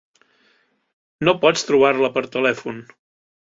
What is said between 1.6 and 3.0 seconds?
trobar-la per telèfon.